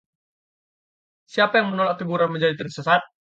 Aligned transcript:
siapa 1.33 1.53
yang 1.61 1.67
menolak 1.77 1.95
teguran 2.01 2.29
menjadi 2.33 2.53
tersesat. 2.65 3.01